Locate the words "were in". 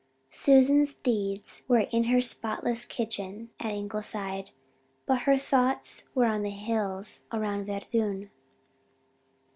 1.67-2.05